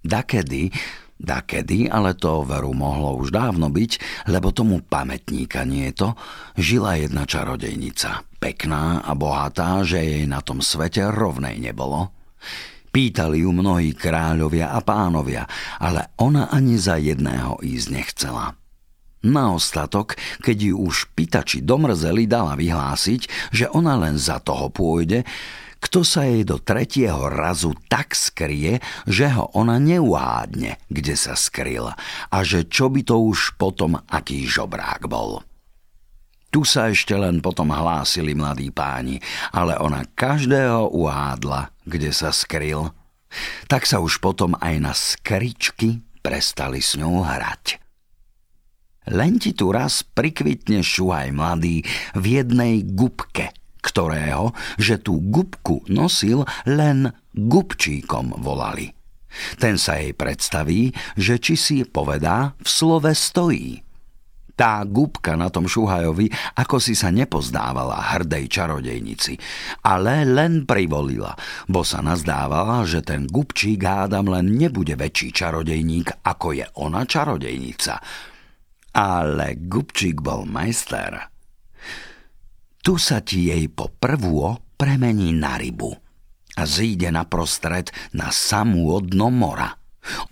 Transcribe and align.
Dakedy, 0.00 0.72
dakedy, 1.20 1.92
ale 1.92 2.16
to 2.16 2.42
veru 2.48 2.72
mohlo 2.72 3.20
už 3.20 3.28
dávno 3.28 3.68
byť, 3.68 4.24
lebo 4.32 4.48
tomu 4.50 4.80
pamätníka 4.80 5.68
nie 5.68 5.92
je 5.92 6.06
to, 6.06 6.08
žila 6.56 6.96
jedna 6.96 7.28
čarodejnica. 7.28 8.24
Pekná 8.40 9.04
a 9.04 9.12
bohatá, 9.12 9.84
že 9.84 10.00
jej 10.00 10.24
na 10.24 10.40
tom 10.40 10.64
svete 10.64 11.04
rovnej 11.12 11.60
nebolo. 11.60 12.16
Pýtali 12.90 13.44
ju 13.44 13.52
mnohí 13.54 13.94
kráľovia 13.94 14.72
a 14.74 14.80
pánovia, 14.82 15.44
ale 15.78 16.10
ona 16.18 16.50
ani 16.50 16.74
za 16.80 16.98
jedného 16.98 17.60
ísť 17.62 17.88
nechcela. 17.92 18.56
Na 19.20 19.52
ostatok, 19.52 20.16
keď 20.40 20.72
ju 20.72 20.74
už 20.88 21.12
pýtači 21.12 21.60
domrzeli, 21.60 22.24
dala 22.24 22.56
vyhlásiť, 22.56 23.52
že 23.52 23.68
ona 23.68 24.00
len 24.00 24.16
za 24.16 24.40
toho 24.40 24.72
pôjde, 24.72 25.28
kto 25.80 26.04
sa 26.04 26.28
jej 26.28 26.44
do 26.44 26.60
tretieho 26.60 27.32
razu 27.32 27.72
tak 27.88 28.12
skrie, 28.12 28.84
že 29.08 29.32
ho 29.32 29.48
ona 29.56 29.80
neuhádne, 29.80 30.76
kde 30.92 31.14
sa 31.16 31.32
skryl 31.34 31.96
a 32.28 32.36
že 32.44 32.68
čo 32.68 32.92
by 32.92 33.00
to 33.00 33.16
už 33.16 33.56
potom 33.56 33.96
aký 34.12 34.44
žobrák 34.44 35.08
bol. 35.08 35.40
Tu 36.50 36.66
sa 36.66 36.90
ešte 36.90 37.14
len 37.14 37.38
potom 37.38 37.70
hlásili 37.70 38.34
mladí 38.34 38.74
páni, 38.74 39.22
ale 39.54 39.78
ona 39.78 40.02
každého 40.02 40.90
uhádla, 40.90 41.70
kde 41.86 42.10
sa 42.10 42.34
skryl. 42.34 42.90
Tak 43.70 43.86
sa 43.86 44.02
už 44.02 44.18
potom 44.18 44.58
aj 44.58 44.74
na 44.82 44.90
skričky 44.90 46.02
prestali 46.20 46.82
s 46.82 46.98
ňou 46.98 47.22
hrať. 47.22 47.78
Len 49.14 49.38
ti 49.38 49.54
tu 49.54 49.70
raz 49.70 50.02
prikvitne 50.02 50.82
šuhaj 50.82 51.30
mladý 51.30 51.86
v 52.18 52.24
jednej 52.26 52.82
gubke, 52.82 53.54
ktorého, 53.80 54.52
že 54.76 55.00
tú 55.00 55.18
gubku 55.18 55.84
nosil, 55.88 56.44
len 56.68 57.10
gubčíkom 57.34 58.40
volali. 58.40 58.92
Ten 59.56 59.78
sa 59.78 59.98
jej 59.98 60.12
predstaví, 60.12 60.90
že 61.14 61.38
či 61.38 61.54
si 61.54 61.76
povedá, 61.86 62.54
v 62.58 62.68
slove 62.68 63.12
stojí. 63.14 63.80
Tá 64.58 64.84
gubka 64.84 65.40
na 65.40 65.48
tom 65.48 65.64
šuhajovi 65.64 66.28
ako 66.60 66.76
si 66.76 66.92
sa 66.92 67.08
nepozdávala 67.08 67.96
hrdej 68.12 68.44
čarodejnici, 68.44 69.40
ale 69.88 70.28
len 70.28 70.68
privolila, 70.68 71.32
bo 71.64 71.80
sa 71.80 72.04
nazdávala, 72.04 72.84
že 72.84 73.00
ten 73.00 73.24
gubčík 73.24 73.80
hádam 73.80 74.28
len 74.28 74.52
nebude 74.52 75.00
väčší 75.00 75.32
čarodejník, 75.32 76.26
ako 76.28 76.60
je 76.60 76.66
ona 76.76 77.08
čarodejnica– 77.08 77.94
ale 78.90 79.54
Gubčík 79.54 80.18
bol 80.18 80.42
majster. 80.46 81.29
Tu 82.80 82.96
sa 82.96 83.20
ti 83.20 83.52
jej 83.52 83.68
po 83.68 83.92
prvú 83.92 84.56
premení 84.80 85.36
na 85.36 85.60
rybu 85.60 85.92
a 86.56 86.64
zíde 86.64 87.12
na 87.12 87.28
prostred 87.28 87.92
na 88.16 88.32
samú 88.32 88.96
odno 88.96 89.28
mora. 89.28 89.76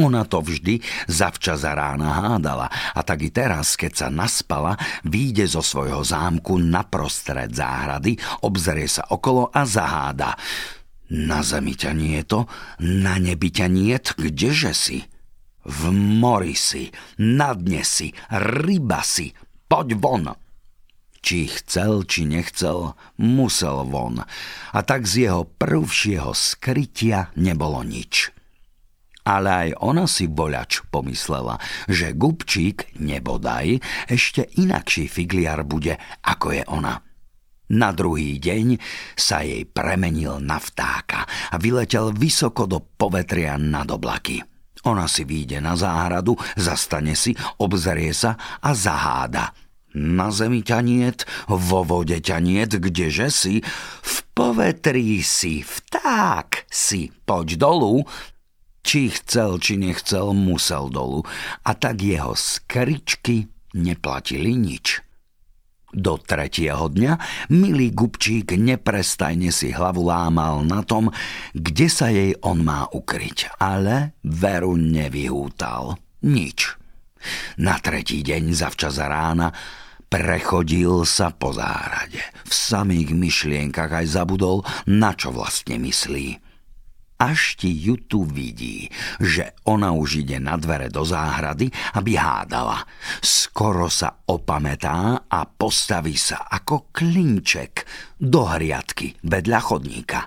Ona 0.00 0.24
to 0.24 0.40
vždy 0.40 0.80
zavčas 1.12 1.60
za 1.60 1.76
rána 1.76 2.08
hádala 2.08 2.72
a 2.72 3.00
tak 3.04 3.20
i 3.20 3.28
teraz, 3.28 3.76
keď 3.76 3.92
sa 3.92 4.08
naspala, 4.08 4.80
výjde 5.04 5.44
zo 5.44 5.60
svojho 5.60 6.00
zámku 6.00 6.56
na 6.56 6.88
prostred 6.88 7.52
záhrady, 7.52 8.16
obzrie 8.48 8.88
sa 8.88 9.04
okolo 9.12 9.52
a 9.52 9.68
zaháda. 9.68 10.32
Na 11.12 11.44
zemi 11.44 11.76
ťa 11.76 11.92
nie 11.92 12.24
to, 12.24 12.48
na 12.80 13.20
nebi 13.20 13.52
ťa 13.52 13.68
niet, 13.68 14.16
kdeže 14.16 14.72
si? 14.72 15.04
V 15.68 15.92
mori 15.92 16.56
si, 16.56 16.88
na 17.20 17.52
dne 17.52 17.84
si, 17.84 18.08
ryba 18.32 19.04
si, 19.04 19.36
poď 19.68 20.00
von. 20.00 20.47
Či 21.18 21.50
chcel, 21.50 22.06
či 22.06 22.24
nechcel, 22.24 22.94
musel 23.18 23.84
von. 23.86 24.22
A 24.72 24.78
tak 24.86 25.04
z 25.04 25.28
jeho 25.28 25.42
prvšieho 25.44 26.30
skrytia 26.32 27.34
nebolo 27.34 27.82
nič. 27.82 28.30
Ale 29.28 29.48
aj 29.52 29.70
ona 29.84 30.08
si 30.08 30.24
boľač 30.24 30.88
pomyslela, 30.88 31.60
že 31.84 32.16
Gubčík, 32.16 32.96
nebodaj, 32.96 33.76
ešte 34.08 34.48
inakší 34.56 35.04
figliar 35.04 35.68
bude, 35.68 36.00
ako 36.24 36.56
je 36.56 36.64
ona. 36.64 36.96
Na 37.68 37.92
druhý 37.92 38.40
deň 38.40 38.80
sa 39.12 39.44
jej 39.44 39.68
premenil 39.68 40.40
na 40.40 40.56
vtáka 40.56 41.28
a 41.52 41.60
vyletel 41.60 42.16
vysoko 42.16 42.64
do 42.64 42.80
povetria 42.80 43.60
nad 43.60 43.84
oblaky. 43.92 44.40
Ona 44.88 45.04
si 45.04 45.28
výjde 45.28 45.60
na 45.60 45.76
záhradu, 45.76 46.32
zastane 46.56 47.12
si, 47.12 47.36
obzerie 47.60 48.16
sa 48.16 48.40
a 48.64 48.72
zaháda. 48.72 49.67
Na 49.98 50.30
zemi 50.30 50.62
ťa 50.62 50.78
niet, 50.86 51.26
vo 51.50 51.82
vode 51.82 52.14
ťa 52.22 52.38
niet, 52.38 52.70
kdeže 52.78 53.34
si? 53.34 53.58
V 54.06 54.16
povetrí 54.30 55.18
si, 55.26 55.66
vták 55.66 56.70
si, 56.70 57.10
poď 57.26 57.58
dolu. 57.58 58.06
Či 58.86 59.10
chcel, 59.10 59.58
či 59.58 59.74
nechcel, 59.74 60.30
musel 60.38 60.86
dolu. 60.86 61.26
A 61.66 61.74
tak 61.74 61.98
jeho 61.98 62.38
skričky 62.38 63.50
neplatili 63.74 64.54
nič. 64.54 65.02
Do 65.88 66.20
tretieho 66.20 66.92
dňa 66.92 67.16
milý 67.48 67.96
Gubčík 67.96 68.54
neprestajne 68.54 69.48
si 69.48 69.72
hlavu 69.72 70.04
lámal 70.04 70.60
na 70.62 70.84
tom, 70.84 71.08
kde 71.56 71.88
sa 71.88 72.12
jej 72.12 72.36
on 72.44 72.60
má 72.60 72.84
ukryť, 72.92 73.56
ale 73.56 74.14
veru 74.20 74.76
nevyhútal. 74.76 75.96
Nič. 76.28 76.76
Na 77.58 77.80
tretí 77.80 78.20
deň 78.20 78.52
zavčas 78.52 79.00
rána 79.00 79.50
prechodil 80.08 81.04
sa 81.04 81.30
po 81.30 81.52
záhrade. 81.52 82.20
V 82.48 82.52
samých 82.52 83.12
myšlienkach 83.12 83.92
aj 83.92 84.06
zabudol, 84.08 84.64
na 84.88 85.12
čo 85.12 85.32
vlastne 85.32 85.76
myslí 85.80 86.48
až 87.18 87.58
ti 87.58 87.74
ju 87.74 87.98
tu 88.06 88.22
vidí, 88.22 88.86
že 89.18 89.58
ona 89.66 89.90
už 89.90 90.22
ide 90.22 90.38
na 90.38 90.54
dvere 90.54 90.86
do 90.86 91.02
záhrady, 91.02 91.66
aby 91.98 92.14
hádala. 92.14 92.86
Skoro 93.18 93.90
sa 93.90 94.22
opamätá 94.30 95.26
a 95.26 95.40
postaví 95.44 96.14
sa 96.14 96.46
ako 96.46 96.94
klinček 96.94 97.82
do 98.22 98.46
hriadky 98.46 99.18
vedľa 99.26 99.60
chodníka. 99.60 100.20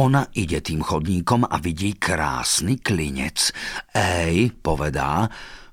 Ona 0.00 0.28
ide 0.36 0.60
tým 0.60 0.84
chodníkom 0.84 1.44
a 1.44 1.56
vidí 1.60 1.96
krásny 1.96 2.80
klinec. 2.80 3.52
Ej, 3.92 4.56
povedá, 4.60 5.28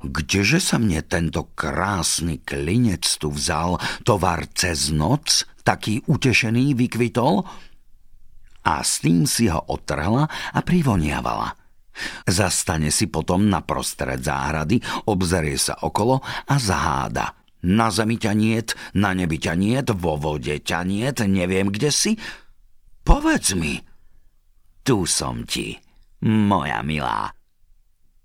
kdeže 0.09 0.63
sa 0.63 0.81
mne 0.81 1.03
tento 1.05 1.51
krásny 1.53 2.41
klinec 2.41 3.05
tu 3.19 3.31
vzal, 3.31 3.77
tovar 4.07 4.47
cez 4.55 4.89
noc, 4.89 5.45
taký 5.61 6.03
utešený 6.07 6.73
vykvitol? 6.73 7.43
a 8.67 8.83
s 8.83 8.99
tým 8.99 9.23
si 9.23 9.47
ho 9.47 9.63
odtrhla 9.63 10.27
a 10.27 10.59
privoniavala. 10.59 11.55
Zastane 12.27 12.91
si 12.91 13.07
potom 13.07 13.47
na 13.47 13.63
prostred 13.63 14.21
záhrady, 14.21 14.83
obzerie 15.07 15.57
sa 15.57 15.79
okolo 15.81 16.19
a 16.21 16.55
zaháda. 16.59 17.33
Na 17.65 17.89
zemi 17.89 18.21
ťa 18.21 18.33
niet, 18.37 18.77
na 18.93 19.17
nebi 19.17 19.41
ťa 19.41 19.53
niet, 19.57 19.87
vo 19.97 20.19
vode 20.19 20.61
ťa 20.61 20.85
niet, 20.85 21.17
neviem 21.25 21.73
kde 21.73 21.89
si. 21.89 22.11
Povedz 23.01 23.57
mi. 23.57 23.81
Tu 24.85 24.97
som 25.09 25.41
ti, 25.47 25.73
moja 26.21 26.85
milá. 26.85 27.36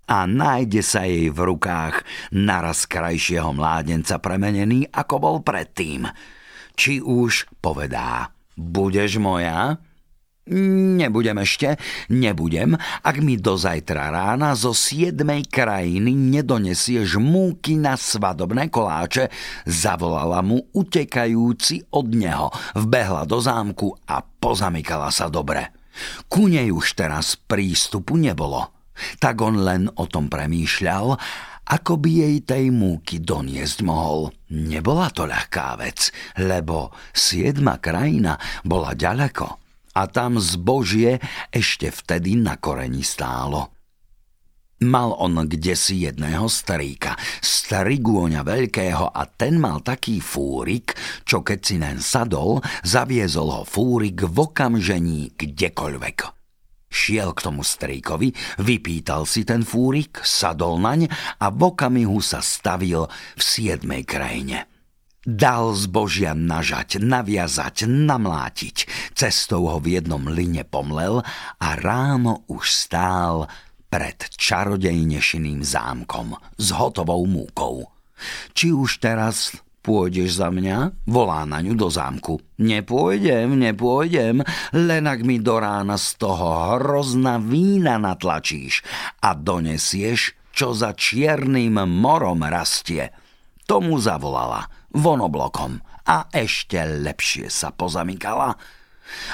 A 0.03 0.27
nájde 0.27 0.83
sa 0.83 1.07
jej 1.07 1.31
v 1.31 1.39
rukách 1.55 2.03
naraz 2.35 2.83
krajšieho 2.83 3.55
mládenca 3.55 4.19
premenený, 4.19 4.91
ako 4.91 5.15
bol 5.19 5.37
predtým. 5.39 6.11
Či 6.75 6.99
už 6.99 7.47
povedá, 7.63 8.35
budeš 8.59 9.21
moja? 9.23 9.79
Nebudem 10.43 11.39
ešte, 11.39 11.79
nebudem, 12.11 12.75
ak 12.99 13.15
mi 13.23 13.39
do 13.39 13.55
zajtra 13.55 14.11
rána 14.11 14.51
zo 14.59 14.75
siedmej 14.75 15.47
krajiny 15.47 16.11
nedonesieš 16.11 17.15
múky 17.15 17.79
na 17.79 17.95
svadobné 17.95 18.67
koláče, 18.67 19.31
zavolala 19.63 20.43
mu 20.43 20.59
utekajúci 20.75 21.87
od 21.95 22.11
neho, 22.11 22.51
vbehla 22.75 23.23
do 23.23 23.39
zámku 23.39 23.95
a 24.03 24.19
pozamykala 24.19 25.15
sa 25.15 25.31
dobre. 25.31 25.71
Ku 26.27 26.51
nej 26.51 26.75
už 26.75 26.91
teraz 26.91 27.39
prístupu 27.39 28.19
nebolo. 28.19 28.82
Tak 29.17 29.35
on 29.41 29.61
len 29.61 29.89
o 29.89 30.05
tom 30.05 30.29
premýšľal 30.29 31.17
Ako 31.63 31.95
by 31.97 32.11
jej 32.11 32.37
tej 32.43 32.65
múky 32.75 33.23
doniesť 33.23 33.87
mohol? 33.87 34.35
Nebola 34.51 35.07
to 35.09 35.23
ľahká 35.23 35.79
vec, 35.79 36.11
lebo 36.37 36.91
siedma 37.15 37.79
krajina 37.79 38.35
bola 38.67 38.91
ďaleko 38.91 39.47
a 39.93 40.01
tam 40.09 40.41
zbožie 40.41 41.21
ešte 41.53 41.93
vtedy 41.93 42.35
na 42.35 42.57
koreni 42.57 43.05
stálo. 43.05 43.73
Mal 44.83 45.15
on 45.15 45.47
kde 45.47 45.79
si 45.79 46.03
jedného 46.03 46.51
staríka, 46.51 47.15
starigôňa 47.39 48.43
veľkého 48.43 49.15
a 49.15 49.23
ten 49.31 49.55
mal 49.55 49.79
taký 49.79 50.19
fúrik, 50.19 50.91
čo 51.23 51.39
keď 51.39 51.59
si 51.63 51.79
len 51.79 52.03
sadol, 52.03 52.59
zaviezol 52.83 53.47
ho 53.47 53.63
fúrik 53.63 54.19
v 54.27 54.37
okamžení 54.43 55.31
kdekoľvek. 55.39 56.42
Šiel 56.93 57.33
k 57.33 57.49
tomu 57.49 57.65
strýkovi, 57.65 58.61
vypýtal 58.61 59.25
si 59.25 59.41
ten 59.41 59.65
fúrik, 59.65 60.21
sadol 60.21 60.77
naň 60.77 61.09
a 61.41 61.49
v 61.49 61.73
okamihu 61.73 62.21
sa 62.21 62.37
stavil 62.37 63.09
v 63.09 63.41
siedmej 63.41 64.05
krajine. 64.05 64.69
Dal 65.25 65.73
zbožia 65.73 66.37
nažať, 66.37 67.01
naviazať, 67.01 67.89
namlátiť. 67.89 68.77
Cestou 69.17 69.71
ho 69.71 69.79
v 69.81 69.97
jednom 69.97 70.21
line 70.29 70.61
pomlel 70.67 71.23
a 71.57 71.67
ráno 71.79 72.45
už 72.51 72.69
stál 72.69 73.49
pred 73.87 74.19
čarodejnešiným 74.19 75.63
zámkom 75.63 76.37
s 76.59 76.67
hotovou 76.75 77.23
múkou. 77.23 77.87
Či 78.53 78.75
už 78.75 78.99
teraz 78.99 79.55
pôjdeš 79.83 80.39
za 80.39 80.47
mňa? 80.47 81.03
Volá 81.05 81.43
na 81.43 81.59
ňu 81.59 81.75
do 81.75 81.91
zámku. 81.91 82.39
Nepôjdem, 82.57 83.59
nepôjdem, 83.59 84.39
len 84.71 85.03
ak 85.03 85.19
mi 85.27 85.43
do 85.43 85.59
rána 85.59 85.99
z 85.99 86.15
toho 86.15 86.79
hrozna 86.79 87.37
vína 87.37 87.99
natlačíš 87.99 88.81
a 89.19 89.35
donesieš, 89.35 90.39
čo 90.55 90.71
za 90.71 90.95
čiernym 90.95 91.83
morom 91.83 92.47
rastie. 92.47 93.11
Tomu 93.67 93.99
zavolala 93.99 94.71
vonoblokom 94.95 95.83
a 96.07 96.31
ešte 96.31 96.79
lepšie 96.83 97.51
sa 97.51 97.75
pozamykala. 97.75 98.55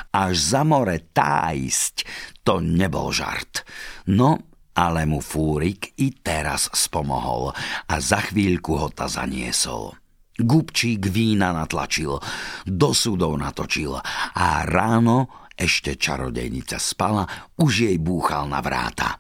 Až 0.10 0.34
za 0.34 0.62
more 0.66 1.13
tájsť, 1.13 1.95
to 2.42 2.57
nebol 2.57 3.13
žart. 3.13 3.62
No, 4.10 4.50
ale 4.74 5.04
mu 5.04 5.19
Fúrik 5.19 5.94
i 6.00 6.16
teraz 6.16 6.72
spomohol 6.72 7.52
a 7.86 7.95
za 8.00 8.24
chvíľku 8.24 8.80
ho 8.80 8.88
ta 8.90 9.12
zaniesol. 9.12 9.94
Gubčík 10.39 11.12
vína 11.12 11.51
natlačil, 11.51 12.15
do 12.63 12.89
súdov 12.95 13.36
natočil 13.36 14.00
a 14.36 14.63
ráno 14.63 15.50
ešte 15.59 16.00
čarodejnica 16.00 16.80
spala, 16.80 17.27
už 17.59 17.91
jej 17.91 17.97
búchal 18.00 18.47
na 18.47 18.63
vráta. 18.63 19.19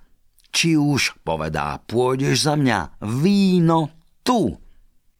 Či 0.49 0.79
už, 0.79 1.21
povedá, 1.21 1.77
pôjdeš 1.83 2.47
za 2.47 2.55
mňa, 2.55 3.03
víno 3.03 3.91
tu. 4.23 4.55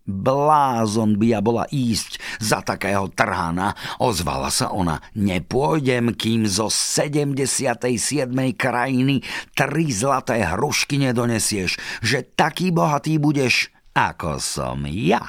Blázon 0.10 1.22
by 1.22 1.38
ja 1.38 1.40
bola 1.44 1.70
ísť 1.70 2.18
za 2.42 2.66
takého 2.66 3.14
trhana. 3.14 3.78
Ozvala 4.02 4.50
sa 4.50 4.74
ona. 4.74 4.98
Nepôjdem, 5.14 6.18
kým 6.18 6.50
zo 6.50 6.74
77. 6.74 7.86
krajiny 8.58 9.22
tri 9.54 9.86
zlaté 9.94 10.42
hrušky 10.42 10.98
nedonesieš, 10.98 11.78
že 12.02 12.26
taký 12.26 12.74
bohatý 12.74 13.22
budeš, 13.22 13.70
ako 13.94 14.42
som 14.42 14.90
ja. 14.90 15.22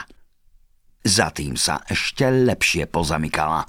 Za 1.00 1.32
tým 1.32 1.56
sa 1.56 1.80
ešte 1.88 2.28
lepšie 2.28 2.84
pozamykala. 2.84 3.64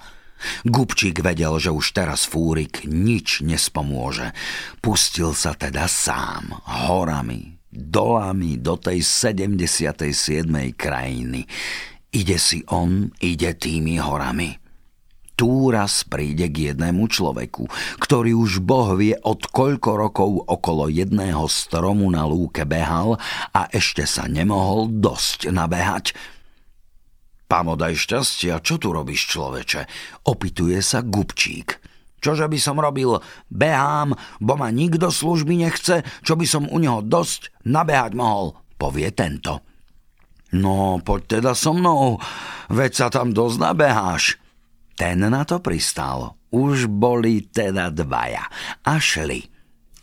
Gubčík 0.68 1.22
vedel, 1.24 1.54
že 1.62 1.72
už 1.72 1.96
teraz 1.96 2.28
Fúrik 2.28 2.84
nič 2.84 3.46
nespomôže. 3.46 4.36
Pustil 4.84 5.32
sa 5.38 5.54
teda 5.56 5.86
sám, 5.88 6.52
horami, 6.90 7.62
dolami 7.72 8.60
do 8.60 8.76
tej 8.76 9.06
77. 9.06 10.02
krajiny. 10.76 11.48
Ide 12.12 12.38
si 12.42 12.60
on, 12.68 13.08
ide 13.24 13.56
tými 13.56 13.96
horami. 14.02 14.60
Tu 15.40 15.74
raz 15.74 16.06
príde 16.06 16.52
k 16.54 16.70
jednému 16.70 17.08
človeku, 17.10 17.66
ktorý 17.98 18.36
už 18.38 18.62
Boh 18.62 18.94
vie 18.94 19.16
od 19.26 19.42
koľko 19.50 19.92
rokov 19.98 20.30
okolo 20.46 20.86
jedného 20.92 21.48
stromu 21.50 22.06
na 22.12 22.28
lúke 22.28 22.68
behal 22.68 23.18
a 23.56 23.66
ešte 23.72 24.06
sa 24.06 24.30
nemohol 24.30 24.92
dosť 24.92 25.50
nabehať. 25.50 26.14
Pamodaj 27.52 28.00
šťastia, 28.08 28.64
čo 28.64 28.80
tu 28.80 28.96
robíš, 28.96 29.36
človeče? 29.36 29.84
Opituje 30.32 30.80
sa 30.80 31.04
Gubčík. 31.04 31.84
Čože 32.24 32.48
by 32.48 32.56
som 32.56 32.80
robil? 32.80 33.20
Behám, 33.52 34.16
bo 34.40 34.56
ma 34.56 34.72
nikto 34.72 35.12
služby 35.12 35.60
nechce, 35.60 36.08
čo 36.24 36.40
by 36.40 36.48
som 36.48 36.72
u 36.72 36.80
neho 36.80 37.04
dosť 37.04 37.52
nabehať 37.68 38.16
mohol, 38.16 38.56
povie 38.80 39.12
tento. 39.12 39.68
No, 40.56 41.04
poď 41.04 41.44
teda 41.44 41.52
so 41.52 41.76
mnou, 41.76 42.24
veď 42.72 42.92
sa 42.96 43.08
tam 43.12 43.36
dosť 43.36 43.58
nabeháš. 43.60 44.40
Ten 44.96 45.20
na 45.20 45.44
to 45.44 45.60
pristal. 45.60 46.40
Už 46.56 46.88
boli 46.88 47.52
teda 47.52 47.92
dvaja 47.92 48.48
a 48.88 48.96
šli. 48.96 49.51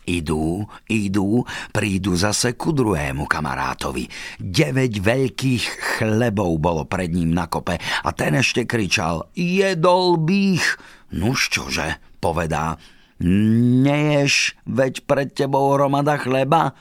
Idú, 0.09 0.65
idú, 0.89 1.45
prídu 1.69 2.17
zase 2.17 2.57
ku 2.57 2.73
druhému 2.73 3.29
kamarátovi. 3.29 4.09
Deveť 4.41 4.93
veľkých 4.97 5.63
chlebov 6.01 6.57
bolo 6.57 6.89
pred 6.89 7.13
ním 7.13 7.37
na 7.37 7.45
kope 7.45 7.77
a 7.77 8.09
ten 8.17 8.33
ešte 8.33 8.65
kričal 8.65 9.29
Jedol 9.37 10.17
bych! 10.17 10.65
Nuž 11.13 11.53
čože? 11.53 12.01
povedá. 12.17 12.81
Neješ, 13.19 14.55
veď 14.63 15.03
pred 15.03 15.29
tebou 15.35 15.75
hromada 15.75 16.15
chleba? 16.15 16.73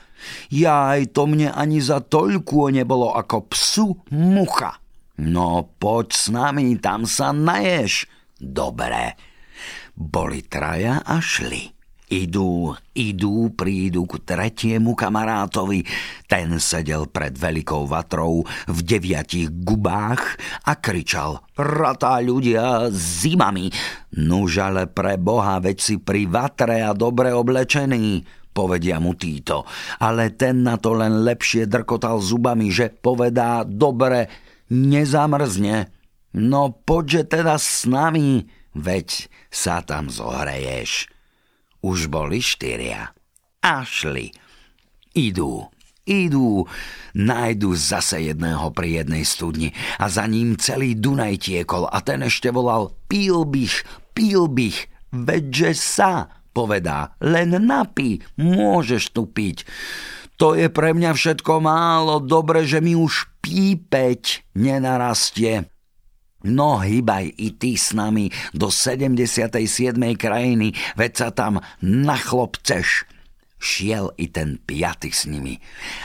Ja 0.48 0.94
to 1.10 1.26
mne 1.26 1.50
ani 1.50 1.82
za 1.82 1.98
toľku 1.98 2.70
nebolo 2.70 3.12
ako 3.14 3.50
psu 3.50 3.86
mucha. 4.14 4.78
No 5.18 5.66
poď 5.82 6.08
s 6.14 6.24
nami, 6.30 6.78
tam 6.78 7.04
sa 7.04 7.34
naješ. 7.34 8.06
Dobre. 8.38 9.18
Boli 9.98 10.46
traja 10.46 11.02
a 11.02 11.18
šli. 11.18 11.77
Idú, 12.08 12.72
idú, 12.96 13.52
prídu 13.52 14.08
k 14.08 14.24
tretiemu 14.24 14.96
kamarátovi. 14.96 15.84
Ten 16.24 16.56
sedel 16.56 17.04
pred 17.04 17.36
veľkou 17.36 17.84
vatrou 17.84 18.48
v 18.64 18.78
deviatich 18.80 19.52
gubách 19.52 20.40
a 20.64 20.72
kričal 20.80 21.44
Ratá 21.52 22.16
ľudia 22.24 22.88
zimami. 22.88 23.68
Nuž 24.16 24.56
ale 24.56 24.88
pre 24.88 25.20
Boha, 25.20 25.60
veď 25.60 25.76
si 25.84 25.94
pri 26.00 26.24
vatre 26.24 26.80
a 26.80 26.96
dobre 26.96 27.28
oblečený 27.28 28.24
povedia 28.56 28.96
mu 28.98 29.12
títo. 29.12 29.68
Ale 30.00 30.32
ten 30.32 30.64
na 30.64 30.80
to 30.80 30.96
len 30.96 31.28
lepšie 31.28 31.68
drkotal 31.68 32.24
zubami, 32.24 32.72
že 32.72 32.88
povedá, 32.88 33.68
dobre, 33.68 34.32
nezamrzne. 34.72 35.92
No 36.40 36.72
poďže 36.72 37.36
teda 37.36 37.60
s 37.60 37.84
nami, 37.84 38.48
veď 38.72 39.28
sa 39.52 39.84
tam 39.84 40.08
zohreješ. 40.08 41.17
Už 41.84 42.10
boli 42.10 42.42
štyria. 42.42 43.14
A 43.62 43.82
šli. 43.86 44.34
Idú, 45.14 45.66
idú, 46.08 46.64
nájdu 47.12 47.76
zase 47.76 48.32
jedného 48.32 48.72
pri 48.72 49.04
jednej 49.04 49.28
studni 49.28 49.68
a 50.00 50.08
za 50.08 50.24
ním 50.24 50.56
celý 50.56 50.96
Dunaj 50.96 51.44
tiekol 51.44 51.84
a 51.84 52.00
ten 52.00 52.24
ešte 52.24 52.48
volal 52.48 52.96
píl 53.06 53.44
bych, 53.44 53.84
píl 54.16 54.48
bych, 54.48 54.88
veďže 55.12 55.70
sa, 55.76 56.12
povedá, 56.56 57.14
len 57.20 57.54
napí, 57.62 58.24
môžeš 58.40 59.12
tu 59.12 59.28
piť. 59.28 59.68
To 60.38 60.54
je 60.54 60.70
pre 60.70 60.94
mňa 60.94 61.18
všetko 61.18 61.58
málo, 61.58 62.22
dobre, 62.22 62.62
že 62.62 62.78
mi 62.78 62.94
už 62.94 63.42
pípeť 63.42 64.54
nenarastie. 64.54 65.66
No 66.46 66.78
hýbaj 66.78 67.34
i 67.34 67.58
ty 67.58 67.74
s 67.74 67.90
nami 67.98 68.30
do 68.54 68.70
77. 68.70 69.58
krajiny, 70.14 70.70
veď 70.94 71.12
sa 71.18 71.28
tam 71.34 71.58
nachlopceš. 71.82 73.10
Šiel 73.58 74.14
i 74.22 74.30
ten 74.30 74.62
piaty 74.62 75.10
s 75.10 75.26
nimi 75.26 75.58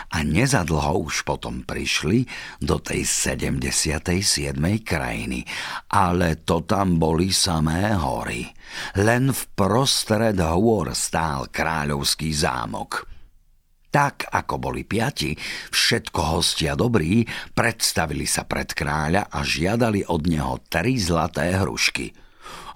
a 0.09 0.25
nezadlho 0.25 1.05
už 1.05 1.21
potom 1.21 1.61
prišli 1.61 2.25
do 2.57 2.81
tej 2.81 3.05
77. 3.05 4.57
krajiny, 4.81 5.45
ale 5.93 6.41
to 6.41 6.65
tam 6.65 6.97
boli 6.97 7.29
samé 7.29 7.93
hory. 7.93 8.49
Len 8.97 9.29
v 9.29 9.41
prostred 9.53 10.41
hôr 10.41 10.97
stál 10.97 11.45
kráľovský 11.53 12.33
zámok. 12.33 13.12
Tak 13.93 14.33
ako 14.33 14.57
boli 14.57 14.81
piati, 14.89 15.37
všetko 15.69 16.41
hostia 16.41 16.73
dobrí, 16.73 17.21
predstavili 17.53 18.25
sa 18.25 18.41
pred 18.41 18.73
kráľa 18.73 19.29
a 19.29 19.45
žiadali 19.45 20.09
od 20.09 20.25
neho 20.25 20.57
tri 20.65 20.97
zlaté 20.97 21.53
hrušky. 21.61 22.09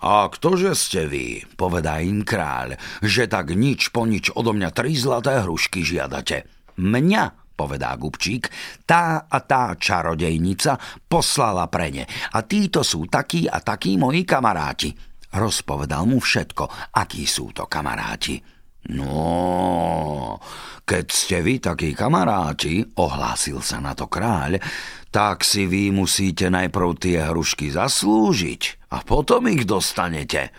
A 0.05 0.29
ktože 0.29 0.77
ste 0.77 1.09
vy, 1.09 1.41
povedá 1.57 2.05
im 2.05 2.21
kráľ, 2.21 2.77
že 3.01 3.25
tak 3.25 3.57
nič 3.57 3.89
po 3.89 4.05
nič 4.05 4.29
odo 4.29 4.53
mňa 4.53 4.69
tri 4.69 4.93
zlaté 4.93 5.41
hrušky 5.41 5.81
žiadate? 5.81 6.45
Mňa, 6.77 7.57
povedá 7.57 7.97
Gubčík, 7.97 8.53
tá 8.86 9.25
a 9.25 9.41
tá 9.41 9.74
čarodejnica 9.74 10.77
poslala 11.09 11.65
pre 11.65 11.89
ne 11.89 12.05
a 12.05 12.45
títo 12.45 12.86
sú 12.86 13.09
takí 13.09 13.50
a 13.50 13.57
takí 13.57 13.97
moji 13.97 14.21
kamaráti. 14.21 14.93
Rozpovedal 15.33 16.05
mu 16.05 16.21
všetko, 16.21 16.93
akí 16.93 17.25
sú 17.25 17.57
to 17.57 17.65
kamaráti. 17.65 18.56
No, 18.88 20.39
Keď 20.88 21.05
ste 21.12 21.38
vy 21.43 21.60
takí 21.60 21.91
kamaráti, 21.91 22.79
ohlásil 22.96 23.60
sa 23.60 23.84
na 23.84 23.91
to 23.91 24.07
kráľ, 24.07 24.55
tak 25.12 25.43
si 25.43 25.67
vy 25.67 25.91
musíte 25.91 26.48
najprv 26.48 26.89
tie 26.96 27.27
hrušky 27.27 27.75
zaslúžiť 27.75 28.88
a 28.96 29.03
potom 29.03 29.51
ich 29.51 29.67
dostanete. 29.67 30.55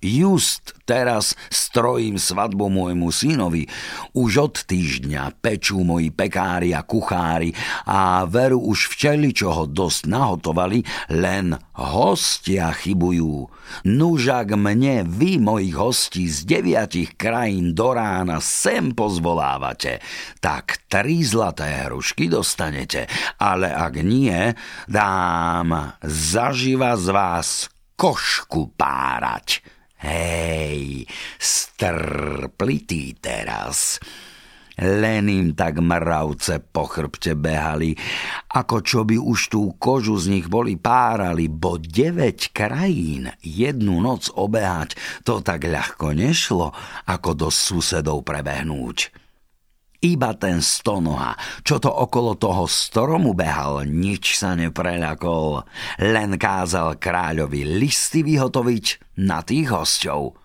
Just 0.00 0.72
teraz 0.88 1.36
strojím 1.52 2.16
svadbu 2.16 2.72
môjmu 2.72 3.12
synovi. 3.12 3.68
Už 4.16 4.32
od 4.48 4.54
týždňa 4.64 5.44
pečú 5.44 5.84
moji 5.84 6.08
pekári 6.08 6.72
a 6.72 6.80
kuchári 6.80 7.52
a 7.84 8.24
veru 8.24 8.64
už 8.64 8.96
včeli, 8.96 9.36
čo 9.36 9.52
ho 9.52 9.64
dosť 9.68 10.08
nahotovali, 10.08 10.80
len 11.12 11.52
hostia 11.76 12.72
chybujú. 12.72 13.52
Nužak 13.86 14.56
mne 14.56 15.04
vy, 15.04 15.36
mojich 15.36 15.76
hostí 15.76 16.32
z 16.32 16.48
deviatich 16.48 17.20
krajín 17.20 17.76
do 17.76 17.92
rána 17.92 18.40
sem 18.40 18.96
pozvolávate, 18.96 20.00
tak 20.40 20.80
tri 20.88 21.20
zlaté 21.22 21.86
hrušky 21.86 22.26
dostanete, 22.32 23.04
ale 23.36 23.68
ak 23.68 24.00
nie, 24.00 24.56
dám 24.88 25.94
zaživa 26.02 26.96
z 26.96 27.06
vás 27.12 27.48
košku 28.00 28.74
párať. 28.80 29.79
Hej, 30.00 31.04
strplitý 31.36 33.20
teraz. 33.20 34.00
Len 34.80 35.28
im 35.28 35.52
tak 35.52 35.76
mravce 35.76 36.56
po 36.64 36.88
chrbte 36.88 37.36
behali, 37.36 37.92
ako 38.56 38.80
čo 38.80 39.04
by 39.04 39.20
už 39.20 39.52
tú 39.52 39.76
kožu 39.76 40.16
z 40.16 40.32
nich 40.32 40.48
boli 40.48 40.80
párali, 40.80 41.52
bo 41.52 41.76
9 41.76 42.56
krajín 42.56 43.28
jednu 43.44 44.00
noc 44.00 44.32
obehať, 44.32 44.96
to 45.20 45.44
tak 45.44 45.68
ľahko 45.68 46.16
nešlo, 46.16 46.72
ako 47.04 47.30
do 47.36 47.48
susedov 47.52 48.24
prebehnúť. 48.24 49.19
Iba 50.00 50.32
ten 50.32 50.64
stonoha, 50.64 51.36
čo 51.60 51.76
to 51.76 51.92
okolo 51.92 52.40
toho 52.40 52.64
stromu 52.64 53.36
behal, 53.36 53.84
nič 53.84 54.40
sa 54.40 54.56
nepreľakol. 54.56 55.60
Len 56.00 56.40
kázal 56.40 56.96
kráľovi 56.96 57.68
listy 57.68 58.24
vyhotoviť 58.24 59.20
na 59.20 59.44
tých 59.44 59.68
hosťov. 59.68 60.40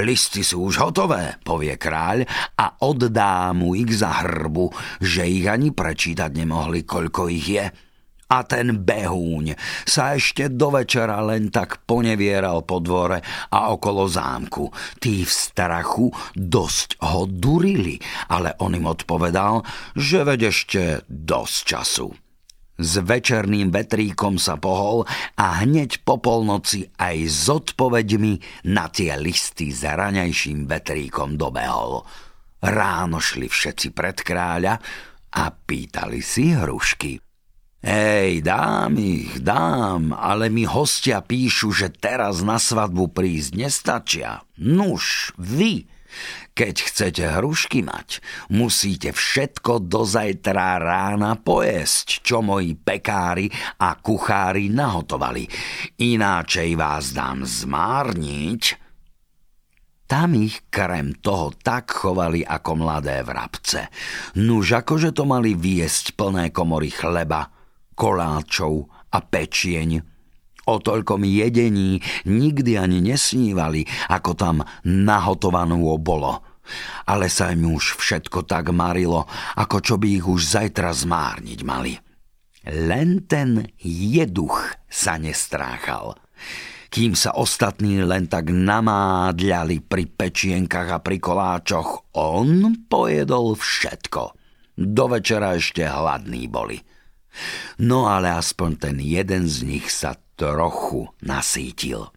Listy 0.00 0.40
sú 0.40 0.72
už 0.72 0.80
hotové, 0.80 1.36
povie 1.44 1.76
kráľ 1.76 2.24
a 2.56 2.80
oddá 2.88 3.52
mu 3.52 3.76
ich 3.76 3.92
za 4.00 4.24
hrbu, 4.24 4.72
že 5.04 5.28
ich 5.28 5.44
ani 5.44 5.76
prečítať 5.76 6.32
nemohli, 6.32 6.88
koľko 6.88 7.28
ich 7.28 7.46
je. 7.52 7.85
A 8.26 8.42
ten 8.42 8.82
behúň 8.82 9.54
sa 9.86 10.18
ešte 10.18 10.50
do 10.50 10.74
večera 10.74 11.22
len 11.22 11.54
tak 11.54 11.86
ponevieral 11.86 12.66
po 12.66 12.82
dvore 12.82 13.22
a 13.54 13.70
okolo 13.70 14.10
zámku. 14.10 14.66
Tí 14.98 15.22
v 15.22 15.30
strachu 15.30 16.10
dosť 16.34 16.98
ho 17.06 17.30
durili, 17.30 18.02
ale 18.26 18.58
on 18.58 18.74
im 18.74 18.90
odpovedal, 18.90 19.62
že 19.94 20.26
veď 20.26 20.40
ešte 20.50 20.82
dosť 21.06 21.58
času. 21.62 22.08
S 22.76 23.00
večerným 23.00 23.72
vetríkom 23.72 24.36
sa 24.36 24.60
pohol 24.60 25.08
a 25.40 25.64
hneď 25.64 26.04
po 26.04 26.20
polnoci 26.20 26.84
aj 27.00 27.16
s 27.24 27.48
odpoveďmi 27.48 28.66
na 28.68 28.92
tie 28.92 29.16
listy 29.16 29.72
s 29.72 29.80
raňajším 29.80 30.68
vetríkom 30.68 31.40
dobehol. 31.40 32.04
Ráno 32.60 33.16
šli 33.16 33.48
všetci 33.48 33.96
pred 33.96 34.20
kráľa 34.20 34.76
a 35.40 35.44
pýtali 35.48 36.20
si 36.20 36.52
hrušky. 36.52 37.25
Hej, 37.84 38.40
dám 38.40 38.96
ich, 38.96 39.44
dám, 39.44 40.16
ale 40.16 40.48
mi 40.48 40.64
hostia 40.64 41.20
píšu, 41.20 41.76
že 41.76 41.92
teraz 41.92 42.40
na 42.40 42.56
svadbu 42.56 43.12
prísť 43.12 43.52
nestačia. 43.52 44.42
Nuž, 44.56 45.36
vy, 45.36 45.84
keď 46.56 46.74
chcete 46.88 47.24
hrušky 47.36 47.84
mať, 47.84 48.24
musíte 48.48 49.12
všetko 49.12 49.84
do 49.84 50.08
zajtra 50.08 50.80
rána 50.80 51.36
pojesť, 51.36 52.24
čo 52.24 52.40
moji 52.40 52.72
pekári 52.80 53.52
a 53.76 53.92
kuchári 54.00 54.72
nahotovali. 54.72 55.44
Ináčej 56.00 56.72
vás 56.80 57.12
dám 57.12 57.44
zmárniť. 57.44 58.62
Tam 60.06 60.38
ich 60.38 60.70
krem 60.70 61.18
toho 61.18 61.50
tak 61.60 61.90
chovali 61.90 62.40
ako 62.46 62.72
mladé 62.78 63.20
vrabce. 63.26 63.90
Nuž 64.38 64.80
akože 64.80 65.10
to 65.10 65.26
mali 65.26 65.58
viesť 65.58 66.14
plné 66.14 66.54
komory 66.54 66.94
chleba, 66.94 67.55
koláčov 67.96 68.86
a 69.10 69.18
pečieň. 69.24 70.04
O 70.66 70.82
toľkom 70.82 71.22
jedení 71.24 72.02
nikdy 72.26 72.76
ani 72.76 72.98
nesnívali, 73.00 73.86
ako 74.12 74.30
tam 74.36 74.56
nahotovanú 74.84 75.80
bolo. 75.96 76.42
Ale 77.06 77.30
sa 77.30 77.54
im 77.54 77.78
už 77.78 77.94
všetko 77.94 78.44
tak 78.44 78.74
marilo, 78.74 79.30
ako 79.54 79.76
čo 79.78 79.94
by 79.96 80.18
ich 80.18 80.26
už 80.26 80.42
zajtra 80.58 80.90
zmárniť 80.90 81.60
mali. 81.62 81.94
Len 82.66 83.22
ten 83.30 83.70
jeduch 83.86 84.74
sa 84.90 85.14
nestráchal. 85.22 86.18
Kým 86.90 87.14
sa 87.14 87.38
ostatní 87.38 88.02
len 88.02 88.26
tak 88.26 88.50
namádľali 88.50 89.86
pri 89.86 90.10
pečienkach 90.10 90.90
a 90.90 90.98
pri 90.98 91.22
koláčoch, 91.22 92.10
on 92.18 92.82
pojedol 92.90 93.54
všetko. 93.54 94.34
Do 94.74 95.04
večera 95.06 95.54
ešte 95.54 95.86
hladní 95.86 96.50
boli. 96.50 96.82
No 97.82 98.08
ale 98.08 98.32
aspoň 98.32 98.70
ten 98.76 98.96
jeden 99.00 99.48
z 99.48 99.66
nich 99.66 99.88
sa 99.92 100.16
trochu 100.36 101.08
nasítil. 101.24 102.08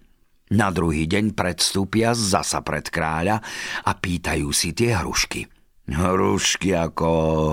Na 0.49 0.73
druhý 0.73 1.05
deň 1.05 1.37
predstúpia 1.37 2.17
zasa 2.17 2.65
pred 2.65 2.89
kráľa 2.89 3.37
a 3.85 3.91
pýtajú 3.93 4.49
si 4.49 4.73
tie 4.73 4.97
hrušky. 4.97 5.45
Hrušky 5.89 6.73
ako 6.73 7.09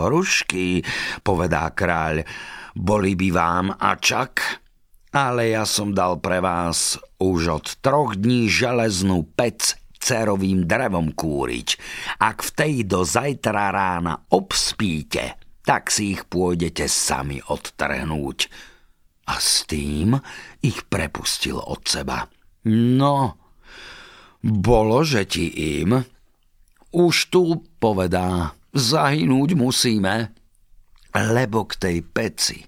hrušky, 0.09 0.85
povedá 1.21 1.73
kráľ, 1.73 2.25
boli 2.77 3.17
by 3.17 3.29
vám 3.33 3.67
ačak, 3.77 4.61
ale 5.13 5.57
ja 5.57 5.65
som 5.65 5.97
dal 5.97 6.21
pre 6.21 6.45
vás 6.45 7.01
už 7.17 7.41
od 7.49 7.67
troch 7.81 8.17
dní 8.17 8.53
železnú 8.53 9.25
pec 9.33 9.77
cerovým 9.97 10.69
drevom 10.69 11.13
kúriť. 11.17 11.69
Ak 12.21 12.45
v 12.45 12.51
tej 12.53 12.75
do 12.85 13.05
zajtra 13.05 13.73
rána 13.73 14.29
obspíte, 14.29 15.46
tak 15.67 15.91
si 15.91 16.15
ich 16.15 16.31
pôjdete 16.31 16.87
sami 16.87 17.43
odtrhnúť. 17.43 18.39
A 19.27 19.43
s 19.43 19.67
tým 19.67 20.15
ich 20.63 20.87
prepustil 20.87 21.59
od 21.59 21.83
seba. 21.83 22.31
No, 22.71 23.35
bolo, 24.47 25.03
že 25.03 25.27
ti 25.27 25.51
im. 25.83 26.07
Už 26.95 27.35
tu, 27.35 27.67
povedá, 27.83 28.55
zahynúť 28.71 29.59
musíme. 29.59 30.31
Lebo 31.17 31.67
k 31.67 31.73
tej 31.75 31.99
peci 32.07 32.59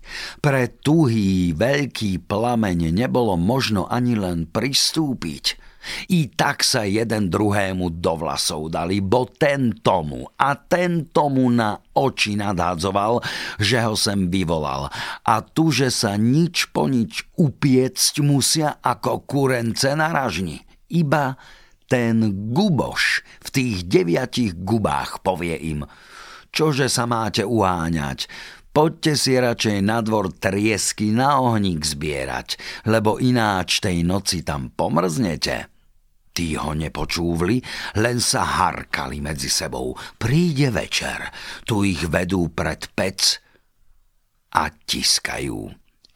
pre 0.43 0.67
tuhý 0.73 1.55
veľký 1.55 2.27
plameň 2.27 2.91
nebolo 2.91 3.39
možno 3.39 3.87
ani 3.87 4.19
len 4.19 4.51
pristúpiť 4.51 5.68
i 6.11 6.29
tak 6.33 6.67
sa 6.67 6.85
jeden 6.85 7.31
druhému 7.31 8.03
do 8.03 8.15
vlasov 8.19 8.73
dali, 8.73 8.99
bo 8.99 9.27
ten 9.29 9.75
tomu 9.79 10.27
a 10.37 10.59
ten 10.59 11.09
tomu 11.11 11.49
na 11.49 11.79
oči 11.95 12.35
nadhadzoval, 12.39 13.23
že 13.59 13.79
ho 13.83 13.95
sem 13.95 14.29
vyvolal. 14.29 14.91
A 15.25 15.35
tu, 15.43 15.71
že 15.71 15.91
sa 15.91 16.19
nič 16.19 16.71
po 16.71 16.91
nič 16.91 17.27
upiecť 17.39 18.15
musia 18.23 18.79
ako 18.83 19.25
kurence 19.25 19.89
na 19.95 20.11
ražni. 20.11 20.63
Iba 20.89 21.37
ten 21.89 22.33
guboš 22.53 23.25
v 23.45 23.49
tých 23.49 23.77
deviatich 23.89 24.53
gubách 24.61 25.25
povie 25.25 25.57
im, 25.57 25.89
čože 26.53 26.87
sa 26.93 27.09
máte 27.09 27.45
uháňať, 27.49 28.29
Poďte 28.79 29.19
si 29.19 29.35
radšej 29.35 29.83
na 29.83 29.99
dvor 30.07 30.39
triesky 30.39 31.11
na 31.11 31.43
ohník 31.43 31.83
zbierať, 31.83 32.55
lebo 32.87 33.19
ináč 33.19 33.83
tej 33.83 34.07
noci 34.07 34.47
tam 34.47 34.71
pomrznete. 34.71 35.67
Tí 36.31 36.55
ho 36.55 36.79
nepočúvli, 36.79 37.59
len 37.99 38.23
sa 38.23 38.47
harkali 38.47 39.19
medzi 39.19 39.51
sebou. 39.51 39.99
Príde 40.15 40.71
večer, 40.71 41.27
tu 41.67 41.83
ich 41.83 42.07
vedú 42.07 42.55
pred 42.55 42.87
pec 42.95 43.43
a 44.55 44.71
tiskajú. 44.71 45.59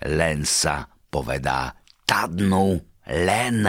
Len 0.07 0.47
sa 0.47 0.87
povedá 0.87 1.75
tadnu, 2.07 2.79
len. 3.11 3.67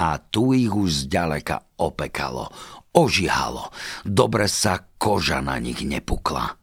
A 0.00 0.08
tu 0.32 0.56
ich 0.56 0.72
už 0.72 1.04
zďaleka 1.04 1.76
opekalo, 1.84 2.48
ožihalo, 2.96 3.68
dobre 4.08 4.48
sa 4.48 4.80
koža 4.96 5.44
na 5.44 5.60
nich 5.60 5.84
nepukla. 5.84 6.61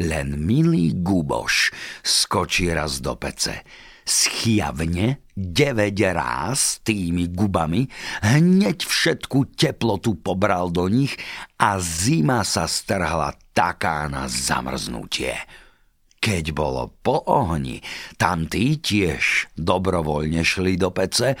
Len 0.00 0.32
milý 0.32 0.96
guboš 0.96 1.76
skočí 2.00 2.72
raz 2.72 3.04
do 3.04 3.20
pece, 3.20 3.60
schiavne 4.08 5.28
9 5.36 5.92
ráz 6.16 6.80
tými 6.80 7.28
gubami, 7.28 7.84
hneď 8.24 8.80
všetku 8.80 9.52
teplotu 9.52 10.16
pobral 10.16 10.72
do 10.72 10.88
nich 10.88 11.20
a 11.60 11.76
zima 11.76 12.40
sa 12.48 12.64
strhla 12.64 13.36
taká 13.52 14.08
na 14.08 14.24
zamrznutie. 14.24 15.36
Keď 16.20 16.52
bolo 16.52 17.00
po 17.00 17.24
ohni, 17.32 17.80
tam 18.20 18.44
tí 18.44 18.76
tiež 18.76 19.52
dobrovoľne 19.56 20.44
šli 20.44 20.76
do 20.76 20.92
pece, 20.92 21.32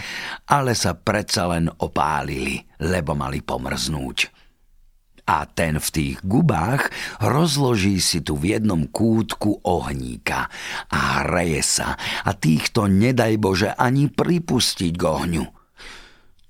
ale 0.48 0.72
sa 0.72 0.96
predsa 0.96 1.52
len 1.52 1.68
opálili, 1.68 2.64
lebo 2.80 3.12
mali 3.12 3.44
pomrznúť. 3.44 4.39
A 5.30 5.46
ten 5.46 5.78
v 5.78 5.88
tých 5.94 6.18
gubách 6.26 6.90
rozloží 7.22 8.02
si 8.02 8.18
tu 8.18 8.34
v 8.34 8.58
jednom 8.58 8.90
kútku 8.90 9.62
ohníka 9.62 10.50
a 10.90 11.22
hreje 11.22 11.62
sa 11.62 11.94
a 12.26 12.34
týchto 12.34 12.90
nedaj 12.90 13.38
Bože 13.38 13.70
ani 13.70 14.10
pripustiť 14.10 14.92
k 14.98 15.02
ohňu. 15.06 15.46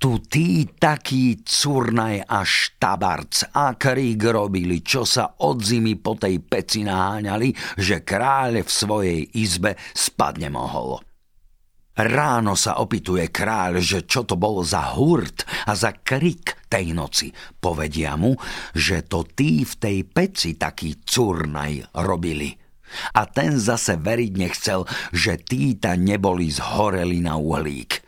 Tu 0.00 0.16
tí 0.32 0.64
takí 0.80 1.44
curnaj 1.44 2.25
a 2.25 2.40
štabarc 2.40 3.52
a 3.52 3.76
krík 3.76 4.32
robili, 4.32 4.80
čo 4.80 5.04
sa 5.04 5.28
od 5.44 5.60
zimy 5.60 6.00
po 6.00 6.16
tej 6.16 6.40
peci 6.40 6.80
naháňali, 6.80 7.76
že 7.76 8.00
kráľ 8.00 8.64
v 8.64 8.70
svojej 8.72 9.20
izbe 9.37 9.76
spadne 9.92 10.49
mohol. 10.49 11.09
Ráno 12.00 12.57
sa 12.57 12.80
opituje 12.80 13.28
kráľ, 13.28 13.85
že 13.85 14.09
čo 14.09 14.25
to 14.25 14.40
bol 14.40 14.64
za 14.64 14.97
hurt 14.97 15.45
a 15.69 15.76
za 15.76 15.92
krik 16.00 16.64
tej 16.73 16.97
noci. 16.97 17.28
Povedia 17.61 18.16
mu, 18.16 18.40
že 18.73 19.04
to 19.04 19.28
tí 19.28 19.69
v 19.69 19.75
tej 19.76 19.99
peci 20.09 20.57
taký 20.57 21.04
curnaj 21.04 21.92
robili. 22.00 22.57
A 23.21 23.28
ten 23.28 23.61
zase 23.61 24.00
veriť 24.00 24.33
nechcel, 24.33 24.88
že 25.12 25.45
títa 25.45 25.92
neboli 26.00 26.49
zhoreli 26.49 27.21
na 27.21 27.37
uhlík. 27.37 28.00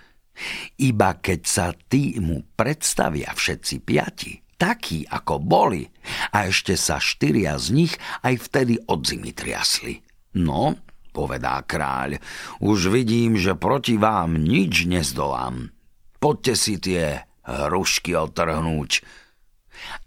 Iba 0.80 1.20
keď 1.20 1.40
sa 1.44 1.66
tí 1.76 2.16
mu 2.16 2.48
predstavia 2.56 3.28
všetci 3.36 3.76
piati, 3.84 4.32
takí 4.56 5.04
ako 5.04 5.36
boli, 5.36 5.84
a 6.32 6.48
ešte 6.48 6.80
sa 6.80 6.96
štyria 6.96 7.60
z 7.60 7.76
nich 7.76 7.94
aj 8.24 8.40
vtedy 8.48 8.80
od 8.88 9.04
zimy 9.04 9.36
triasli. 9.36 10.00
No, 10.40 10.80
povedá 11.12 11.60
kráľ, 11.62 12.18
už 12.64 12.88
vidím, 12.88 13.36
že 13.36 13.54
proti 13.54 14.00
vám 14.00 14.40
nič 14.40 14.88
nezdolám. 14.88 15.70
Poďte 16.18 16.54
si 16.56 16.74
tie 16.80 17.28
hrušky 17.44 18.16
otrhnúť. 18.16 19.04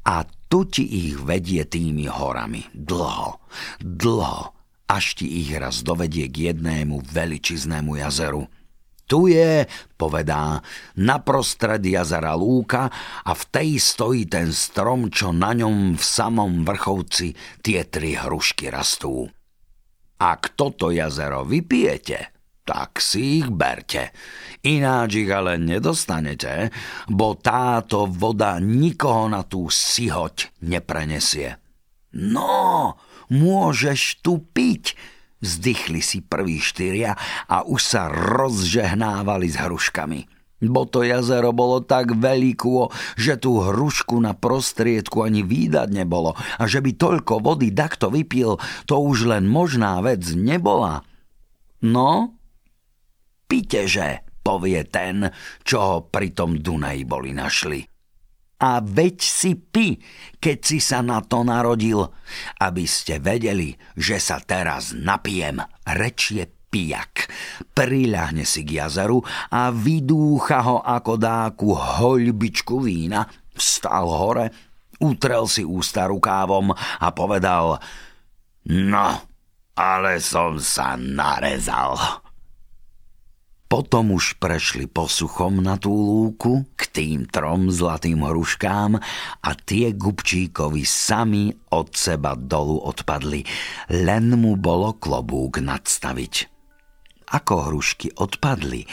A 0.07 0.25
tu 0.50 0.65
ti 0.65 0.85
ich 0.85 1.19
vedie 1.19 1.65
tými 1.67 2.07
horami. 2.09 2.65
Dlho, 2.71 3.43
dlho, 3.81 4.55
až 4.88 5.05
ti 5.21 5.45
ich 5.45 5.51
raz 5.57 5.81
dovedie 5.81 6.29
k 6.29 6.53
jednému 6.53 7.05
veličiznému 7.05 8.00
jazeru. 8.00 8.47
Tu 9.05 9.38
je, 9.38 9.69
povedá, 10.01 10.65
naprostred 10.97 11.77
jazera 11.85 12.33
lúka 12.33 12.89
a 13.21 13.31
v 13.38 13.43
tej 13.53 13.69
stojí 13.77 14.25
ten 14.25 14.50
strom, 14.50 15.13
čo 15.13 15.29
na 15.29 15.53
ňom 15.53 15.93
v 15.93 16.01
samom 16.01 16.65
vrchovci 16.65 17.38
tie 17.62 17.85
tri 17.85 18.17
hrušky 18.17 18.74
rastú. 18.74 19.29
Ak 20.15 20.55
toto 20.55 20.91
jazero 20.91 21.43
vypijete, 21.43 22.36
tak 22.65 22.98
si 22.98 23.43
ich 23.43 23.50
berte. 23.51 24.10
Ináč 24.65 25.22
ich 25.22 25.29
ale 25.29 25.62
nedostanete, 25.62 26.74
bo 27.12 27.38
táto 27.38 28.10
voda 28.10 28.57
nikoho 28.57 29.29
na 29.29 29.45
tú 29.45 29.69
sihoť 29.69 30.65
neprenesie. 30.65 31.62
No, 32.15 32.95
môžeš 33.29 34.24
tu 34.25 34.41
piť, 34.41 34.98
vzdychli 35.43 36.01
si 36.01 36.24
prví 36.25 36.57
štyria 36.57 37.13
a 37.45 37.62
už 37.67 37.81
sa 37.84 38.10
rozžehnávali 38.10 39.51
s 39.51 39.60
hruškami 39.62 40.35
bo 40.69 40.88
to 40.88 41.01
jazero 41.05 41.51
bolo 41.51 41.81
tak 41.84 42.15
veľkú, 42.15 42.89
že 43.19 43.38
tú 43.41 43.60
hrušku 43.62 44.17
na 44.22 44.38
prostriedku 44.38 45.25
ani 45.25 45.41
výdať 45.43 45.89
nebolo 45.91 46.38
a 46.38 46.63
že 46.65 46.79
by 46.79 46.95
toľko 46.95 47.41
vody 47.41 47.74
takto 47.74 48.13
vypil, 48.13 48.57
to 48.86 48.95
už 48.95 49.29
len 49.29 49.50
možná 49.50 50.00
vec 50.00 50.24
nebola. 50.34 51.03
No, 51.86 52.38
piteže, 53.45 54.25
povie 54.45 54.86
ten, 54.86 55.29
čo 55.65 55.77
ho 55.81 55.95
pri 56.05 56.31
tom 56.31 56.62
Dunaji 56.62 57.03
boli 57.03 57.34
našli. 57.34 57.81
A 58.55 58.79
veď 58.79 59.17
si 59.19 59.51
pi, 59.60 60.00
keď 60.39 60.57
si 60.63 60.79
sa 60.79 61.03
na 61.03 61.19
to 61.19 61.43
narodil, 61.43 62.07
aby 62.63 62.88
ste 62.88 63.19
vedeli, 63.19 63.75
že 64.00 64.15
sa 64.15 64.39
teraz 64.39 64.95
napijem, 64.95 65.60
rečie 65.84 66.55
pijak. 66.75 67.31
Priľahne 67.71 68.43
si 68.43 68.67
k 68.67 68.83
jazeru 68.83 69.23
a 69.47 69.71
vydúcha 69.71 70.59
ho 70.67 70.83
ako 70.83 71.15
dáku 71.15 71.71
hoľbičku 71.71 72.83
vína. 72.83 73.23
Vstal 73.55 74.11
hore, 74.11 74.51
utrel 74.99 75.47
si 75.47 75.63
ústa 75.63 76.11
rukávom 76.11 76.75
a 76.75 77.07
povedal 77.15 77.79
No, 78.67 79.07
ale 79.79 80.19
som 80.19 80.59
sa 80.59 80.99
narezal. 80.99 82.19
Potom 83.65 84.13
už 84.13 84.38
prešli 84.38 84.85
posuchom 84.85 85.63
na 85.63 85.79
tú 85.79 85.89
lúku 85.89 86.69
k 86.75 86.81
tým 86.91 87.19
trom 87.25 87.71
zlatým 87.71 88.21
hruškám 88.21 88.99
a 89.41 89.49
tie 89.57 89.95
Gubčíkovi 89.95 90.85
sami 90.85 91.49
od 91.73 91.89
seba 91.97 92.38
dolu 92.38 92.83
odpadli, 92.83 93.41
len 93.89 94.38
mu 94.38 94.53
bolo 94.59 94.95
klobúk 94.99 95.63
nadstaviť 95.63 96.55
ako 97.31 97.71
hrušky 97.71 98.13
odpadli, 98.17 98.85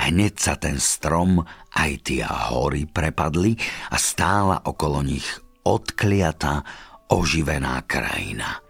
hneď 0.00 0.34
sa 0.36 0.54
ten 0.56 0.76
strom 0.76 1.40
aj 1.76 1.90
tie 2.04 2.24
hory 2.24 2.84
prepadli 2.88 3.56
a 3.92 3.96
stála 3.96 4.64
okolo 4.64 5.04
nich 5.04 5.26
odkliata, 5.64 6.64
oživená 7.12 7.84
krajina. 7.84 8.60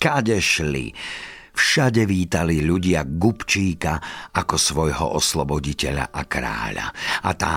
Kade 0.00 0.40
šli, 0.40 0.90
všade 1.52 2.08
vítali 2.08 2.64
ľudia 2.64 3.04
Gubčíka 3.04 4.00
ako 4.32 4.56
svojho 4.56 5.06
osloboditeľa 5.20 6.08
a 6.08 6.22
kráľa. 6.24 6.86
A 7.20 7.30
tá 7.36 7.54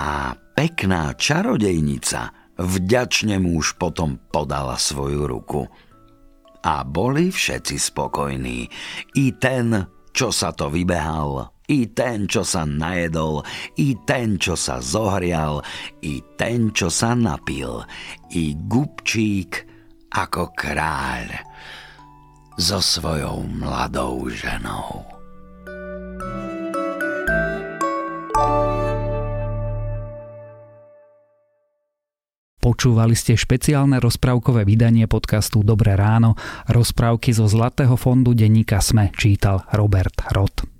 pekná 0.52 1.16
čarodejnica 1.16 2.52
vďačne 2.60 3.40
mu 3.40 3.58
už 3.58 3.80
potom 3.80 4.20
podala 4.28 4.76
svoju 4.76 5.24
ruku. 5.24 5.62
A 6.64 6.84
boli 6.84 7.28
všetci 7.28 7.76
spokojní. 7.76 8.68
I 9.20 9.24
ten, 9.36 9.72
čo 10.14 10.30
sa 10.30 10.54
to 10.54 10.70
vybehal, 10.70 11.50
i 11.66 11.90
ten, 11.90 12.30
čo 12.30 12.46
sa 12.46 12.62
najedol, 12.62 13.42
i 13.80 13.98
ten, 14.06 14.38
čo 14.38 14.54
sa 14.54 14.78
zohrial, 14.78 15.64
i 16.06 16.22
ten, 16.38 16.70
čo 16.70 16.86
sa 16.86 17.18
napil, 17.18 17.82
i 18.30 18.54
gubčík 18.54 19.66
ako 20.14 20.54
kráľ 20.54 21.34
so 22.54 22.78
svojou 22.78 23.42
mladou 23.50 24.30
ženou. 24.30 25.13
Počúvali 32.64 33.12
ste 33.12 33.36
špeciálne 33.36 34.00
rozprávkové 34.00 34.64
vydanie 34.64 35.04
podcastu 35.04 35.60
Dobré 35.60 36.00
ráno. 36.00 36.32
Rozprávky 36.64 37.36
zo 37.36 37.44
Zlatého 37.44 37.92
fondu 38.00 38.32
denníka 38.32 38.80
Sme 38.80 39.12
čítal 39.12 39.68
Robert 39.76 40.24
Rod. 40.32 40.73